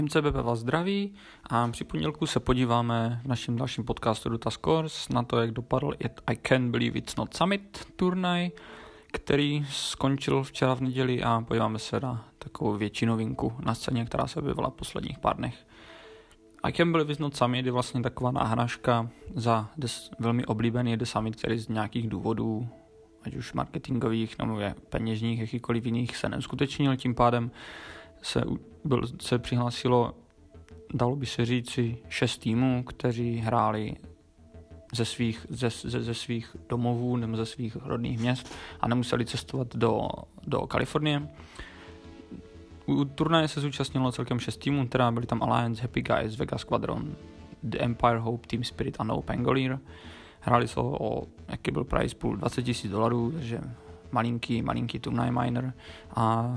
MCBP 0.00 0.34
vás 0.34 0.58
zdraví 0.58 1.14
a 1.50 1.68
při 1.68 1.84
pondělku 1.84 2.26
se 2.26 2.40
podíváme 2.40 3.20
v 3.24 3.28
našem 3.28 3.56
dalším 3.56 3.84
podcastu 3.84 4.28
Dota 4.28 4.50
Scores 4.50 5.08
na 5.08 5.22
to, 5.22 5.40
jak 5.40 5.50
dopadl 5.50 5.92
I 6.26 6.36
Can't 6.36 6.70
Believe 6.70 6.98
It's 6.98 7.16
Not 7.16 7.36
Summit 7.36 7.86
turnaj, 7.96 8.50
který 9.12 9.66
skončil 9.70 10.42
včera 10.42 10.74
v 10.74 10.80
neděli 10.80 11.22
a 11.22 11.44
podíváme 11.48 11.78
se 11.78 12.00
na 12.00 12.28
takovou 12.38 12.76
větší 12.76 13.06
novinku 13.06 13.52
na 13.60 13.74
scéně, 13.74 14.04
která 14.04 14.26
se 14.26 14.40
objevila 14.40 14.70
v 14.70 14.74
posledních 14.74 15.18
pár 15.18 15.36
dnech. 15.36 15.66
I 16.62 16.72
Can't 16.72 16.92
Believe 16.92 17.12
It's 17.12 17.20
Not 17.20 17.36
Summit 17.36 17.66
je 17.66 17.72
vlastně 17.72 18.02
taková 18.02 18.30
náhražka 18.30 19.08
za 19.34 19.68
des, 19.76 20.10
velmi 20.18 20.46
oblíbený 20.46 20.96
The 20.96 21.04
Summit, 21.04 21.36
který 21.36 21.58
z 21.58 21.68
nějakých 21.68 22.08
důvodů 22.08 22.68
ať 23.22 23.34
už 23.34 23.52
marketingových 23.52 24.38
nebo 24.38 24.60
peněžních, 24.88 25.40
jakýkoliv 25.40 25.86
jiných, 25.86 26.16
se 26.16 26.28
neuskutečnil. 26.28 26.96
Tím 26.96 27.14
pádem 27.14 27.50
se, 28.22 28.44
byl, 28.88 29.02
se 29.20 29.38
přihlásilo, 29.38 30.14
dalo 30.94 31.16
by 31.16 31.26
se 31.26 31.46
říci, 31.46 31.98
šest 32.08 32.38
týmů, 32.38 32.82
kteří 32.82 33.36
hráli 33.36 33.96
ze 34.94 35.04
svých, 35.04 35.46
ze, 35.48 35.70
ze, 35.70 36.02
ze 36.02 36.14
svých 36.14 36.56
domovů 36.68 37.16
nebo 37.16 37.36
ze 37.36 37.46
svých 37.46 37.76
rodných 37.76 38.18
měst 38.18 38.54
a 38.80 38.88
nemuseli 38.88 39.24
cestovat 39.24 39.76
do, 39.76 40.08
do 40.46 40.66
Kalifornie. 40.66 41.28
U 42.86 43.04
turnaje 43.04 43.48
se 43.48 43.60
zúčastnilo 43.60 44.12
celkem 44.12 44.40
šest 44.40 44.56
týmů, 44.56 44.86
teda 44.86 45.10
byli 45.10 45.26
tam 45.26 45.42
Alliance, 45.42 45.82
Happy 45.82 46.02
Guys, 46.02 46.36
Vegas 46.36 46.60
Squadron, 46.60 47.16
The 47.62 47.78
Empire 47.80 48.18
Hope, 48.18 48.46
Team 48.46 48.64
Spirit 48.64 48.96
a 48.98 49.04
No 49.04 49.22
Pangolier. 49.22 49.78
Hráli 50.40 50.68
se 50.68 50.80
o, 50.80 51.22
jaký 51.48 51.70
byl 51.70 51.84
price 51.84 52.14
pool, 52.14 52.36
20 52.36 52.66
000 52.66 52.78
dolarů, 52.90 53.32
takže 53.32 53.60
malinký, 54.12 54.62
malinký 54.62 54.98
turnaj 54.98 55.30
minor 55.30 55.72
a 56.16 56.56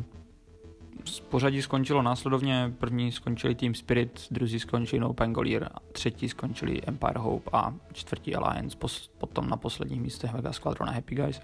pořadí 1.30 1.62
skončilo 1.62 2.02
následovně, 2.02 2.74
první 2.80 3.12
skončili 3.12 3.56
Team 3.56 3.74
Spirit, 3.74 4.28
druzí 4.32 4.60
skončili 4.60 5.00
No 5.00 5.14
Pangolier, 5.14 5.70
třetí 5.92 6.30
skončili 6.30 6.82
Empire 6.88 7.20
Hope 7.20 7.50
a 7.54 7.74
čtvrtí 7.94 8.36
Alliance, 8.36 8.78
potom 9.18 9.50
na 9.50 9.58
posledních 9.58 10.02
místech 10.02 10.34
Vegas 10.34 10.56
Squadron 10.56 10.90
a 10.90 10.92
Happy 10.92 11.16
Guys. 11.16 11.42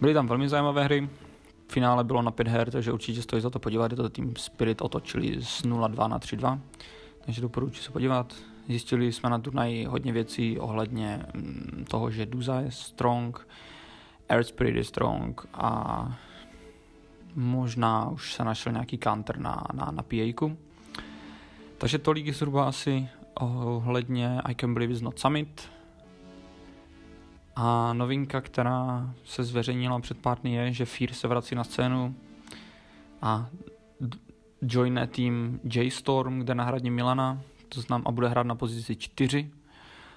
Byly 0.00 0.14
tam 0.14 0.26
velmi 0.26 0.48
zajímavé 0.48 0.84
hry, 0.84 1.08
finále 1.68 2.04
bylo 2.04 2.22
na 2.22 2.30
5 2.30 2.48
her, 2.48 2.70
takže 2.70 2.92
určitě 2.92 3.22
stojí 3.22 3.42
za 3.42 3.50
to 3.50 3.58
podívat, 3.58 3.90
je 3.90 3.96
to 3.96 4.08
Team 4.08 4.32
Spirit 4.36 4.82
otočili 4.82 5.42
z 5.42 5.62
0-2 5.62 6.08
na 6.08 6.18
3-2, 6.18 6.58
takže 7.24 7.40
doporučuji 7.40 7.82
se 7.82 7.90
podívat. 7.90 8.34
Zjistili 8.68 9.12
jsme 9.12 9.30
na 9.30 9.38
turnaji 9.38 9.84
hodně 9.84 10.12
věcí 10.12 10.58
ohledně 10.58 11.26
mm, 11.34 11.84
toho, 11.88 12.10
že 12.10 12.26
Duza 12.26 12.60
je 12.60 12.70
strong, 12.70 13.48
Air 14.28 14.44
Spirit 14.44 14.76
je 14.76 14.84
strong 14.84 15.46
a 15.54 16.18
možná 17.34 18.08
už 18.08 18.34
se 18.34 18.44
našel 18.44 18.72
nějaký 18.72 18.98
counter 18.98 19.38
na, 19.38 19.64
na, 19.72 19.90
na 19.90 20.02
pa 20.02 20.16
Takže 21.78 21.98
tolik 21.98 22.26
je 22.26 22.32
zhruba 22.32 22.68
asi 22.68 23.08
ohledně 23.34 24.40
I 24.44 24.54
Can 24.54 24.74
Believe 24.74 24.92
It's 24.92 25.02
Not 25.02 25.18
Summit. 25.18 25.68
A 27.56 27.92
novinka, 27.92 28.40
která 28.40 29.10
se 29.24 29.44
zveřejnila 29.44 30.00
před 30.00 30.18
pár 30.18 30.38
dny 30.38 30.54
je, 30.54 30.72
že 30.72 30.84
Fear 30.84 31.12
se 31.12 31.28
vrací 31.28 31.54
na 31.54 31.64
scénu 31.64 32.14
a 33.22 33.46
joine 34.62 35.06
tým 35.06 35.60
J-Storm, 35.64 36.38
kde 36.38 36.54
nahradí 36.54 36.90
Milana, 36.90 37.40
to 37.68 37.80
znám, 37.80 38.02
a 38.06 38.10
bude 38.10 38.28
hrát 38.28 38.46
na 38.46 38.54
pozici 38.54 38.96
4. 38.96 39.50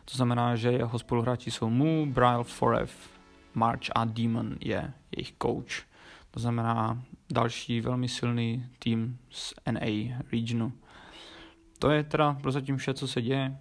To 0.05 0.17
znamená, 0.17 0.55
že 0.55 0.71
jeho 0.71 0.99
spoluhráči 0.99 1.51
jsou 1.51 1.69
Mu, 1.69 2.05
Bryle, 2.05 2.43
Forev, 2.43 3.09
March 3.53 3.89
a 3.95 4.05
Demon 4.05 4.55
je 4.59 4.93
jejich 5.17 5.33
coach. 5.41 5.85
To 6.37 6.41
znamená 6.41 7.03
další 7.31 7.81
velmi 7.81 8.07
silný 8.07 8.65
tým 8.79 9.17
z 9.29 9.53
NA 9.71 10.17
regionu. 10.31 10.73
To 11.79 11.89
je 11.89 12.03
teda 12.03 12.33
prozatím 12.41 12.77
vše, 12.77 12.93
co 12.93 13.07
se 13.07 13.21
děje. 13.21 13.57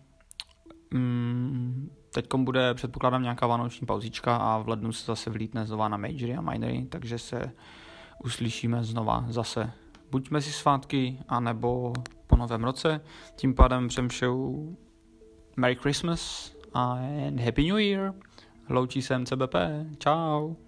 Mm, 0.90 1.90
Teď 2.14 2.26
bude, 2.36 2.74
předpokládám, 2.74 3.22
nějaká 3.22 3.46
vánoční 3.46 3.86
pauzička 3.86 4.36
a 4.36 4.58
v 4.58 4.68
lednu 4.68 4.92
se 4.92 5.06
zase 5.06 5.30
vlítne 5.30 5.66
znova 5.66 5.88
na 5.88 5.96
majory 5.96 6.36
a 6.36 6.40
minory, 6.40 6.86
takže 6.88 7.18
se 7.18 7.52
uslyšíme 8.24 8.84
znova 8.84 9.24
zase 9.28 9.72
buď 10.10 10.30
mezi 10.30 10.52
svátky, 10.52 11.18
anebo 11.28 11.92
po 12.26 12.36
novém 12.36 12.64
roce. 12.64 13.00
Tím 13.36 13.54
pádem 13.54 13.88
přemšou 13.88 14.76
Merry 15.56 15.76
Christmas 15.76 16.52
and 16.72 17.40
Happy 17.40 17.68
New 17.68 17.78
Year. 17.78 18.14
Loučí 18.68 19.02
se 19.02 19.18
MCBP. 19.18 19.54
Ciao. 19.98 20.65